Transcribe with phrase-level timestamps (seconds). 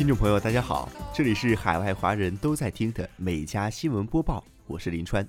[0.00, 5.28] 听众朋友，大家好，这里是海外华人都在听的每家新闻播报，我是林川。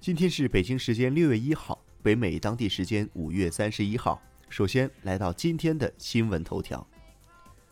[0.00, 4.22] 今天是北京时间六月一号，北美当地时间五月三十一号。
[4.48, 6.86] 首先来到今天的新闻头条：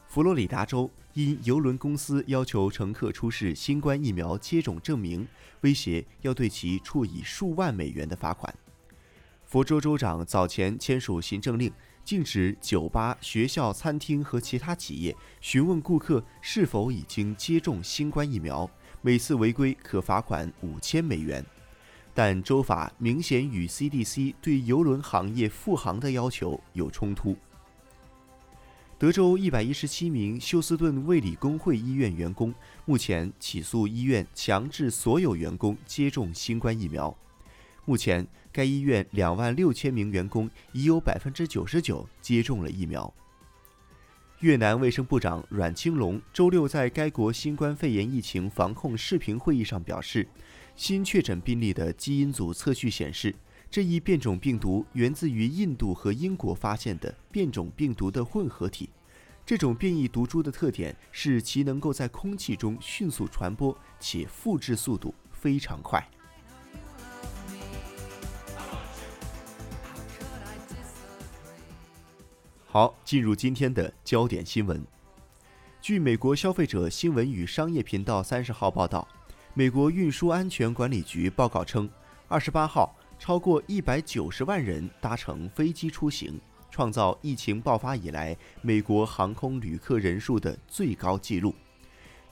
[0.08, 5.24] 佛罗里达州因邮轮公司要求乘客出示新冠疫苗接种证明，
[5.60, 8.52] 威胁要对其处以数万美元的罚款。
[9.44, 11.72] 佛州州长早前签署行政令。
[12.04, 18.70] 禁止酒吧、学校、餐厅和其他企业询问顾客是否已经接种新冠疫苗，
[19.00, 21.44] 每次违规可罚款五千美元。
[22.12, 27.34] 但州法明显与 CDC 对邮轮行业复航的要求有冲突。
[28.96, 37.14] 德州一百一十七名休斯顿卫理公会医院员工目前起诉医院强制所有员工接种新冠疫苗。
[37.84, 43.12] 目前，该医院两万六千名员工已有百分之九十九接种了疫苗。
[44.38, 50.28] 越南卫生部长阮青龙周六在该国新冠肺炎疫情防控视频会议上表示，
[50.76, 53.34] 新确诊病例的基因组测序显示，
[53.68, 58.88] 这一变种病毒源自于印度和英国发现的变种病毒的混合体。
[59.44, 66.08] 这种变异毒株的特点是其能够在空气中迅速传播，且复制速度非常快。
[72.74, 74.84] 好，进入今天的焦点新闻。
[75.80, 79.06] 据美国消费者新闻与商业频道三十号报道，
[79.54, 81.88] 美国运输安全管理局报告称，
[82.26, 91.54] 二十八号超过一百九十万人搭乘飞机出行，创造疫情爆发以来美国航空旅客人数的最高纪录。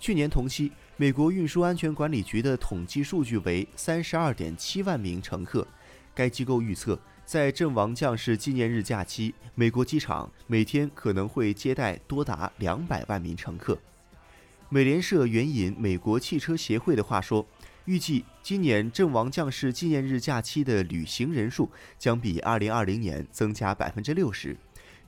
[0.01, 5.65] 去年同期，美国运输安全管理局的统计数据为三十二点七万名乘客。
[6.13, 6.99] 该机构预测。
[7.25, 13.79] 在阵亡将士纪念日假期，美国机场每天可能会接待多达两百万名乘客。
[14.69, 17.47] 美联社援引美国汽车协会的话说，
[17.85, 24.57] 预计今年阵亡将士纪念日假期的旅行人数将比2020年增加60%，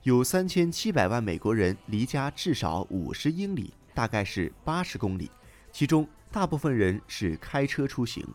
[0.03, 5.29] 有3700万美国人离家至少50英里，大概是80公里，
[5.71, 8.23] 其中大部分人是开车出行。《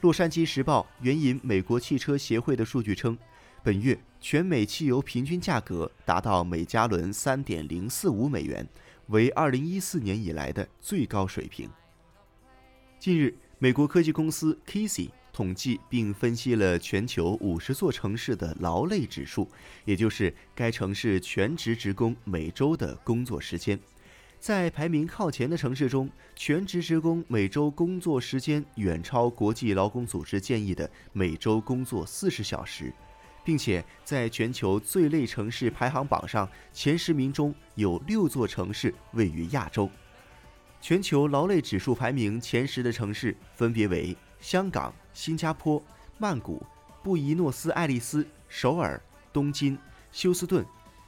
[0.00, 3.18] 洛杉矶时报》援引美国汽车协会的数据称，
[3.64, 8.64] 本月全美汽油平均价格达到每加仑三点零四五美元，
[9.08, 11.68] 为二零一四年以来的最高水平。
[13.00, 19.50] 近日，美国科技公司 Casey 统计并分析了全球五十座城市的劳累指数，
[19.84, 23.76] 也就是该城市全职职工每周的工作时间。
[24.40, 32.92] 在排名靠前的城市中，全职职工每周工作时间远超国际劳工组织建议的每周工作四十小时，
[33.44, 39.90] 并且在全球最累城市排行榜上前十名中有六座城市位于亚洲。
[40.80, 45.82] 全球劳累指数排名前十的城市分别为香港、新加坡、
[46.16, 46.64] 曼谷、
[47.02, 49.00] 布宜诺斯艾利斯、首尔、
[49.32, 49.76] 东京、
[50.12, 50.64] 休斯顿、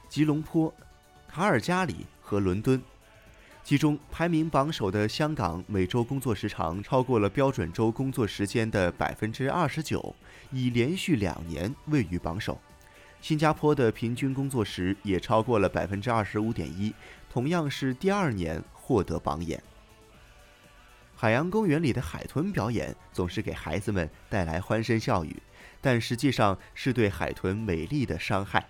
[0.09, 0.71] 吉隆坡、
[1.29, 2.83] 卡尔加里和伦敦。
[3.63, 10.13] 其中排名榜首的香港，每周工作时长超过了标准周工作时间的百分之二十九，
[10.51, 12.59] 已连续两年位于榜首。
[13.21, 16.93] 新加坡的平均工作时也超过了百分之二十五点一，
[17.29, 19.61] 同样是第二年获得榜眼。
[21.15, 25.37] 海洋公园里的海豚表演总是给孩子们带来欢声笑语，
[25.79, 28.65] 但实际上是对海豚美丽的伤害。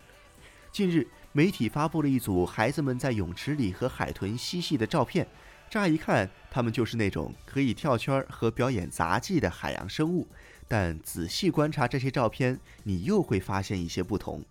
[0.70, 1.08] 近日。
[1.34, 5.26] 媒体发布了一组孩子们在泳池里和海豚嬉戏的照片，
[5.70, 10.28] 乍一看，他们就是那种可以跳圈和表演杂技的海洋生物。
[10.68, 14.44] 但仔细观察这些照片，你又会发现一些不同。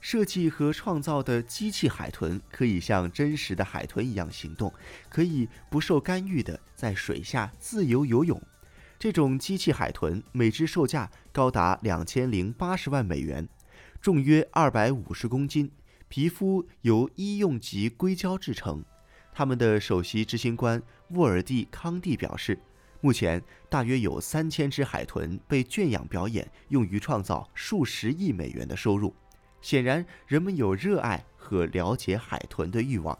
[0.00, 4.72] 设计和创造的机器海豚可以像真实的海豚一样行动，
[5.08, 8.40] 可以不受干预地在水下自由游泳。
[8.98, 13.48] 这种机器海豚每只售价高达两千零八十万美元。
[14.00, 15.70] 重约二百五十公斤，
[16.06, 18.84] 皮肤由医用级硅胶制成。
[19.34, 20.80] 他们的首席执行官
[21.10, 22.56] 沃尔蒂康蒂表示，
[23.00, 29.12] 目前大约有三千只海豚被圈养表演，用于创造数十亿美元的收入。
[29.60, 33.18] 显然，人们有热爱和了解海豚的欲望。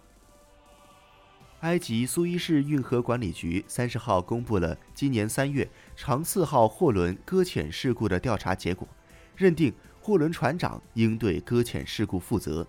[1.60, 8.86] 埃及苏伊士运河管理局三十号公布了今年三月长四号货轮搁浅事故的调查结果，
[9.34, 9.74] 认定。
[10.08, 12.66] 货轮船长应对搁浅事故负责。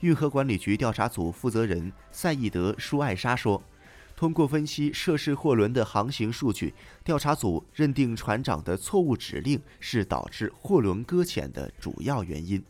[0.00, 3.62] 运河管理局调查组负责人赛义德·舒艾莎说
[4.16, 6.72] ：“通过分析涉事货轮的航行数据，
[7.04, 12.64] 调查组认定船长的错误指令是导致货轮搁浅的主要原因。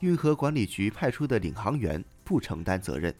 [0.00, 3.14] 运河管理局派出的领航员不承担责任。”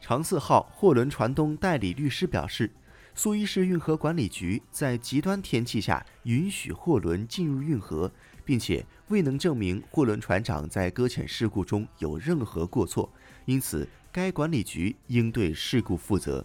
[0.00, 2.70] 长四号货轮船东代理律师表示，
[3.14, 8.10] 苏伊士运河管理局在极端天气下允许货轮进入运河，
[8.44, 13.10] 并且未能证明货轮船长在搁浅事故中有任何过错，
[13.44, 16.44] 因此该管理局应对事故负责。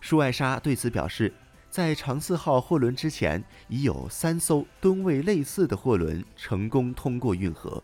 [0.00, 1.32] 舒艾莎对此表示，
[1.70, 7.82] 在长四号货轮之前，已有三艘吨位类似的货轮成功通过运河。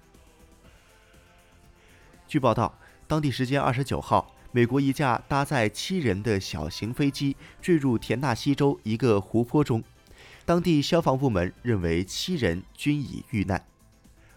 [2.26, 4.30] 据报道，当地时间二十九号。
[4.56, 9.82] 美国一架搭载七人的小型飞机坠入田纳西州一个湖泊中，
[10.44, 13.64] 当地消防部门认为七人均已遇难。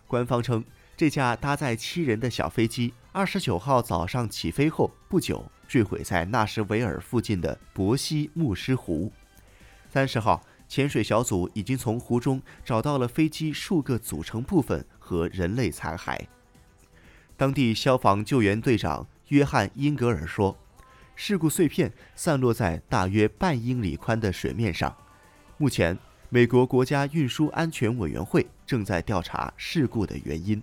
[0.08, 0.64] 官方称，
[0.96, 9.12] 这架搭载七人的小飞机二十九号早上起飞后不久坠毁在纳什维尔附近的伯西牧师湖。
[9.90, 16.20] 三十号，潜水小组已经从湖中找到了飞机数个组成部分和人类残骸。
[17.36, 19.08] 当地消防救援队长。
[19.30, 20.58] 约翰·英格尔说
[21.14, 24.96] ：“事故碎片散落在大约半英里宽的水面上。
[25.60, 25.98] 目前，
[26.30, 30.62] 美国国家运输安全委员会正在调查事故的原因。”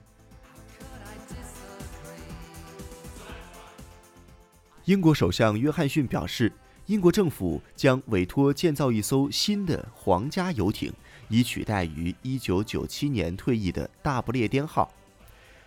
[4.85, 6.53] 英国首相约翰逊表示，
[6.87, 10.93] 英国政府将委托建造一艘新的皇家游艇，
[11.29, 14.93] 以取代于1997年退役的大不列颠号。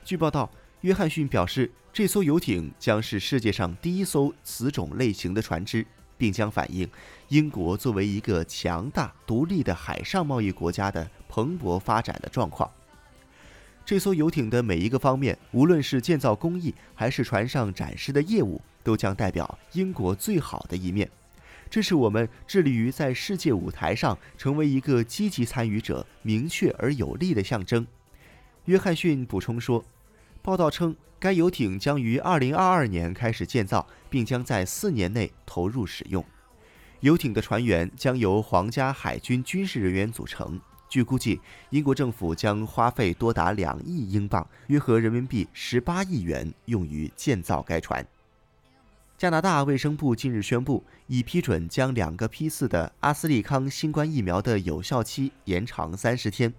[0.03, 0.49] 据报道。
[0.81, 5.83] 约翰逊表示，这艘游艇将是世界上第一艘此种类型的船只，
[6.17, 6.89] 并将反映
[7.29, 12.69] 英国作为一个强大独立的海上贸易国家的蓬勃发展的状况。
[13.85, 21.09] 这艘游艇的每一个方面，无论是建造工艺还是船上展示的业务，都将代表英国最好的一面。
[21.69, 27.85] 这是我们致力于在世界舞台上成为一个积极参与者、明确而有力的象征。
[28.65, 29.85] 约翰逊补充说。
[30.47, 36.23] 报道称，该游艇将于2022年开始建造，并将在四年内投入使用。
[37.01, 40.57] 游艇的船员将由皇家海军军事人员组成。
[40.87, 41.41] 据估计，
[41.71, 48.07] 英国政府将花费多达两亿英镑（约合人民币十八亿元）用于建造该船。
[49.17, 56.53] 加拿大卫生部近日宣布，已批准将两个批次的阿斯利康新冠疫苗的有效期延长三十天，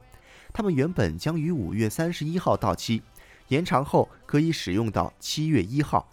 [0.53, 3.01] 他们原本将于五月三十一号到期。
[3.49, 6.09] 延长后可以使用到七月一号。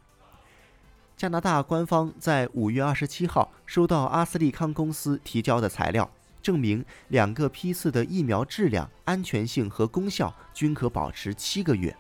[1.16, 6.10] 加拿大官方在五月二十七号收到阿斯利康公司提交的材料，
[6.42, 11.96] 证明两个批次的疫苗质量、安全性和功效均可保持七个月。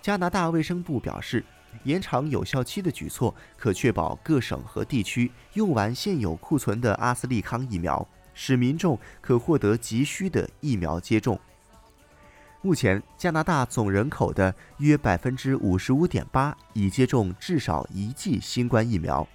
[0.00, 1.44] 加拿大卫生部表示，
[1.84, 11.38] 延长有效期的举措可确保各省和地区用完现有库存的阿斯利康疫苗，使民众可获得急需的疫苗接种。
[12.64, 19.26] 目前，加拿大总人口的约百分之五十五点八已接种至少一剂新冠疫苗。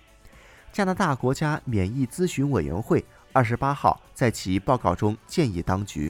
[0.72, 6.10] 加拿大国家免疫咨询委员会二十八号在其报告中建议当局，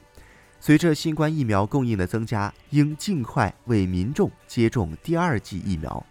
[0.60, 6.06] 随着新冠疫苗供应的增加，应尽快为民众接种第二剂疫苗。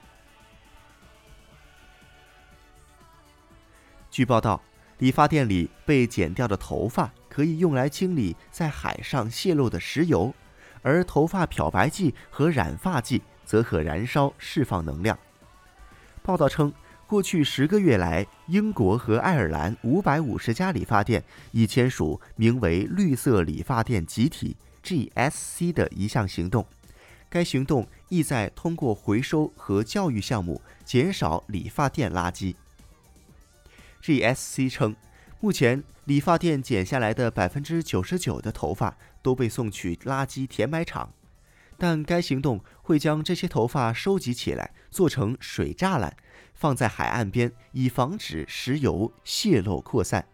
[4.10, 4.60] 据报道，
[4.98, 10.34] 理发店里被剪掉的头发可以用来清理在海上泄漏的石油。
[10.82, 15.18] 而头发漂白剂和染发剂则可燃烧释放能量。
[16.22, 16.72] 报道称，
[17.06, 26.66] 过去十个月来，英国和爱尔兰五百五十家理发店已签署名为“绿色理发店集体 ”（GSC） 的一项行动。
[27.28, 32.54] 该行动意在通过回收和教育项目减少理发店垃圾。
[34.02, 34.94] GSC 称。
[35.46, 41.12] 目前，理发店剪下来的百分之九十九的头发都被送去垃圾填埋场，
[41.78, 46.16] 但该行动会将这些头发收集起来，做成水栅栏，
[46.52, 50.26] 放在海岸边，以防止石油泄漏扩散。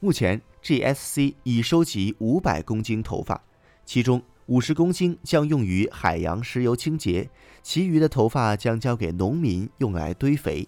[0.00, 3.44] 目前，GSC 已收集五百公斤头发，
[3.84, 7.28] 其中五十公斤将用于海洋石油清洁，
[7.62, 10.66] 其余的头发将交给农民用来堆肥。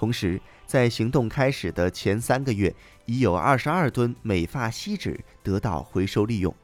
[0.00, 6.54] 同时，在行动开始的前三个月，已有二十二吨美发锡纸得到回收利用。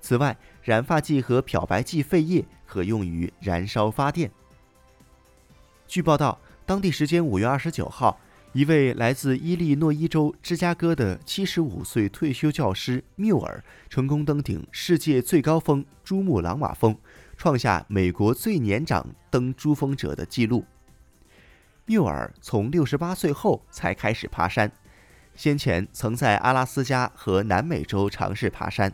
[0.00, 4.28] 此外，染发剂和漂白剂废液可用于燃烧发电。
[5.86, 8.18] 据报道，当地时间五月二十九号，
[8.52, 16.98] 一位来自伊利诺伊州芝加哥的七十五岁退休教师缪尔成功登顶世界最高峰珠穆朗玛峰，
[17.36, 20.64] 创下美国最年长登珠峰者的纪录。
[21.86, 24.70] 缪尔从六十八岁后才开始爬山，
[25.34, 28.92] 先前曾在阿拉斯加和南美洲尝试爬山。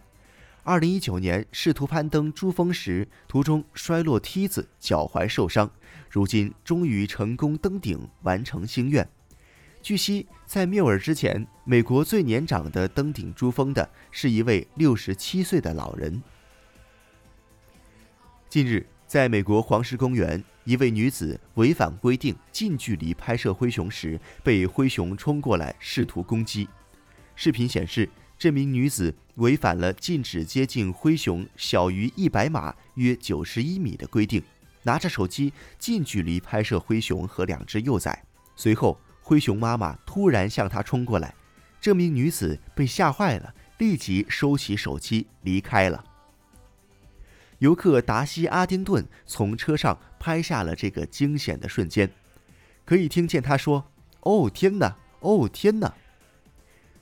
[0.62, 5.71] 二零一九年试图攀登珠峰时，途中摔落梯子，脚踝受伤。
[6.11, 9.09] 如今终于成功登顶，完成心愿。
[9.83, 16.21] 据悉，在缪尔之前，美国最年长的登顶珠峰的是一位六十七岁的老人。
[18.49, 26.68] 近日，在美国黄石公园，一位女子违反规定近距离拍摄灰熊时，被灰熊冲过来试图攻击。
[27.35, 28.06] 视频显示。
[28.38, 34.42] 这名女子违反了禁止接近灰熊小于一百码（约九十一米）的规定，
[34.82, 38.23] 拿着手机近距离拍摄灰熊和两只幼崽。
[38.54, 41.35] 随后，灰熊妈妈突然向她冲过来，
[41.80, 46.04] 这名女子被吓坏了，立即收起手机离开了。
[47.58, 52.10] 游客达西·阿丁顿从车上拍下了这个惊险的瞬间，
[52.84, 53.90] 可以听见他说
[54.22, 54.96] ：“哦天哪！
[55.20, 55.94] 哦天哪！”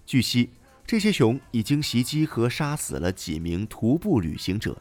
[0.06, 0.50] 据悉。
[0.86, 4.76] 这些熊已经袭击和杀死了几名徒步旅行者。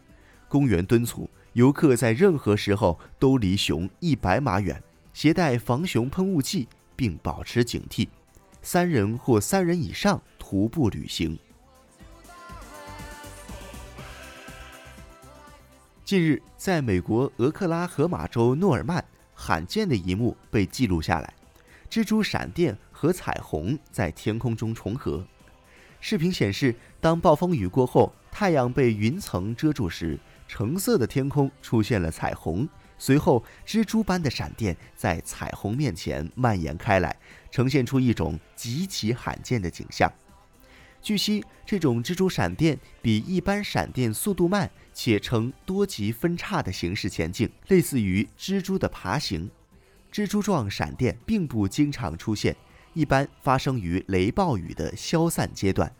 [0.49, 8.09] 公园敦促游客在任何时候都离熊一百码远，携带防熊喷雾剂，并保持警惕。
[8.61, 11.39] 三人或三人以上徒步旅行。
[16.05, 19.01] 近日，在美国俄克拉荷马州诺尔曼，
[19.33, 21.33] 罕见的一幕被记录下来：
[21.89, 25.25] 蜘蛛闪电和彩虹在天空中重合。
[26.01, 32.67] 视频显示，当暴风雨过后，太阳被云层遮住时，橙色的天空出现了彩虹。
[32.97, 37.15] 随后，蜘蛛般的闪电在彩虹面前蔓延开来，
[37.49, 40.11] 呈现出一种极其罕见的景象。
[41.03, 49.51] 据悉，这种蜘蛛闪电比一般闪电速度慢，且呈多级分叉的形式前进，类似于蜘蛛的爬行。
[50.11, 52.55] 蜘蛛状闪电并不经常出现。
[52.93, 55.91] 一般发生于雷暴雨的消散阶段。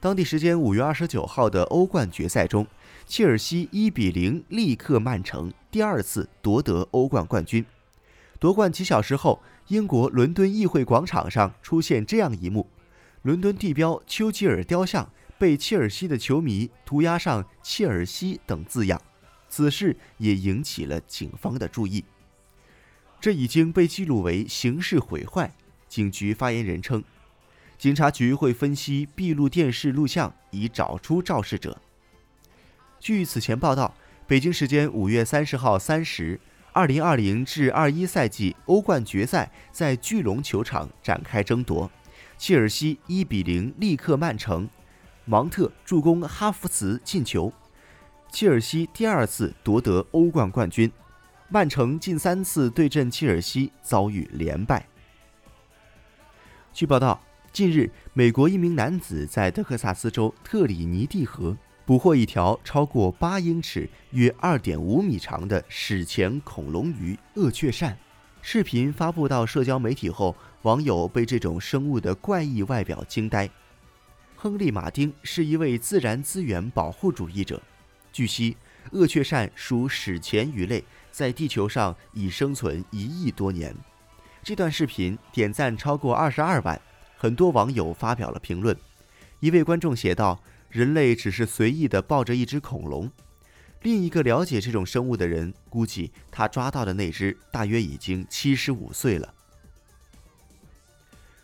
[0.00, 2.66] 当地时间五月二十九号的欧冠决赛中，
[3.06, 7.64] 切尔西一比零力克曼城，第二次夺得欧冠冠军。
[8.40, 12.68] 夺冠几小时后，英国伦敦议会广场上出现这样一幕：
[13.22, 19.00] 伦敦地标丘吉尔雕像被切尔西的球迷涂鸦上“切尔西”等字样，
[19.48, 22.04] 此事也引起了警方的注意。
[23.20, 25.50] 这已经被记录为刑事毁坏。
[25.88, 27.02] 警局发言人称，
[27.78, 31.80] 警察局会分析闭路电视录像，以找出肇事者。
[33.00, 33.94] 据此前报道，
[34.26, 36.38] 北京时间五月三十号三时，
[36.74, 41.88] 二零二零至二一赛季欧冠决赛在巨龙球场展开争夺，
[42.36, 44.68] 切尔西一比零力克曼城，
[45.24, 47.52] 芒特助攻哈弗茨进球，
[48.28, 50.90] 切尔西第二次夺得欧冠冠军。
[51.48, 54.88] 曼城近三次对阵切尔西遭遇连败。
[56.72, 57.20] 据报道，
[57.52, 67.94] 近日，美国一名男子在德克萨斯州特里尼蒂河捕获一条超过八英尺（约二点五米）长的史前恐龙鱼——鳄雀鳝。
[68.40, 73.48] 视频发布到社交媒体后，网友被这种生物的怪异外表惊呆。
[74.34, 77.60] 亨利·马丁是一位自然资源保护主义者。
[78.12, 78.56] 据悉，
[78.92, 80.82] 鳄雀鳝属史前鱼类。
[81.10, 83.72] 在地球上已生存一亿多年。
[84.42, 86.80] 这段视频点赞超过二十二万，
[87.16, 88.76] 很多网友发表了评论。
[89.38, 90.40] 一位观众写道
[90.74, 93.08] ：“人类只是随意地抱着一只恐龙。”
[93.82, 99.32] 另一个了解这种生物的人估计，他抓到的那只大约已经七十五岁了。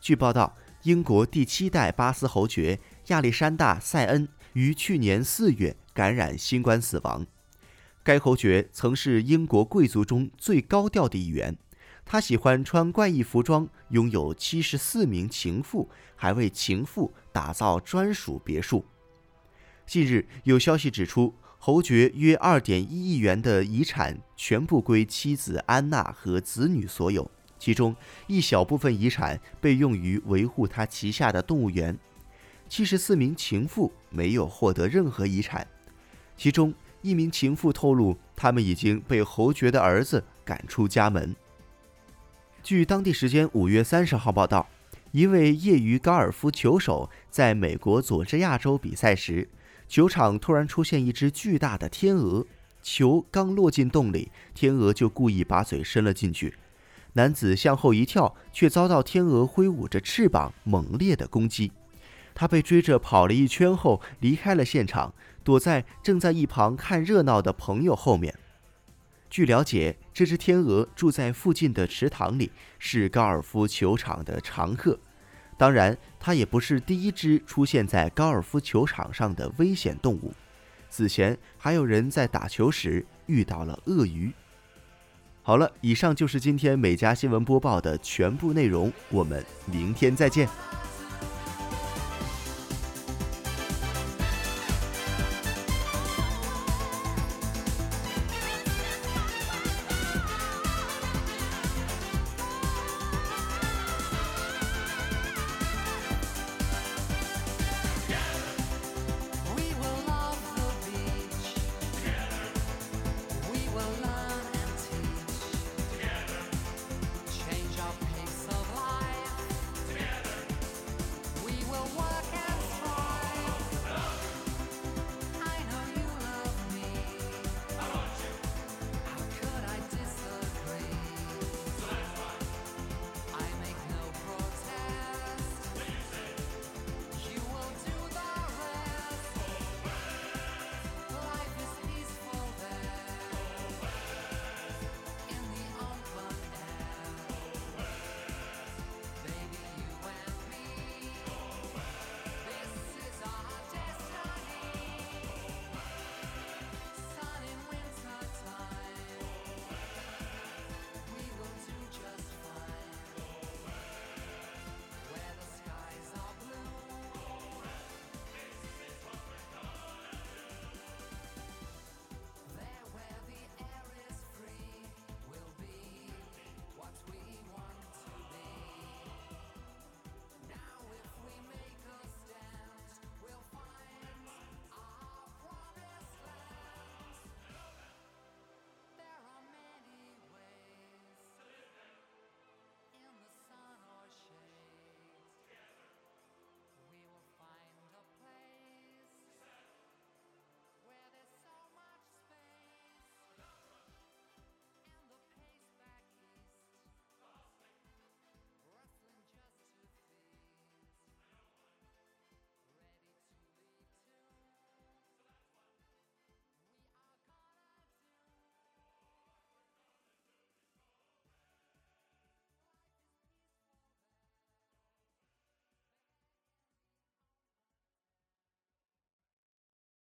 [0.01, 7.25] 据报道，英国第七代巴斯侯爵亚历山大·塞恩于去年四月感染新冠死亡。
[8.03, 11.57] 该侯爵曾是英国贵族中最高调的一员，
[12.05, 18.85] 他喜欢穿怪异服装，拥有七十四名情妇，还为情妇打造专属别墅。
[19.91, 27.29] 近日有消息指出，侯爵约二点一亿元的遗产全部归妻子安娜和子女所有，
[27.59, 27.97] 其中
[28.29, 31.99] 一小部分遗产被用于维护他旗下的动物园。
[32.69, 35.67] 七十四名情妇没有获得任何遗产，
[36.37, 36.73] 其中。
[37.03, 41.35] 一名情妇透露，他们已经被侯爵的儿子赶出家门。
[42.63, 44.69] 据当地时间五月三十号报道，
[45.11, 49.49] 一位业余高尔夫球手在美国佐治亚州比赛时，
[49.91, 52.47] 球场突然出现一只巨大的天鹅，
[52.81, 56.55] 球刚落进洞里，天鹅就故意把嘴伸了进去。
[57.15, 61.73] 男子向后一跳，却遭到天鹅挥舞着翅膀猛烈的攻击。
[62.37, 68.33] 他被追着跑了一圈后离开了现场，躲在正在一旁看热闹的朋友后面。
[69.29, 75.01] 据了解，这只天鹅住在附近的池塘里，是高尔夫球场的常客。
[75.61, 80.33] 当然，它也不是第一只出现在高尔夫球场上的危险动物。
[80.89, 84.33] 此前还有人在打球时遇到了鳄鱼。
[85.43, 90.49] 好了，以上就是今天每家新闻播报的全部内容，我们明天再见。